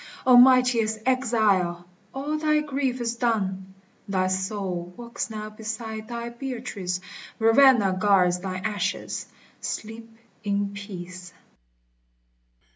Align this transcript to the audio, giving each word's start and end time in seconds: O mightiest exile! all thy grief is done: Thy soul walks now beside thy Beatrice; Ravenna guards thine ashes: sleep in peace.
O 0.25 0.35
mightiest 0.35 0.97
exile! 1.05 1.85
all 2.11 2.35
thy 2.39 2.59
grief 2.61 2.99
is 2.99 3.17
done: 3.17 3.75
Thy 4.07 4.25
soul 4.29 4.91
walks 4.97 5.29
now 5.29 5.51
beside 5.51 6.07
thy 6.07 6.29
Beatrice; 6.29 6.99
Ravenna 7.37 7.93
guards 7.99 8.39
thine 8.39 8.65
ashes: 8.65 9.27
sleep 9.59 10.09
in 10.43 10.73
peace. 10.73 11.31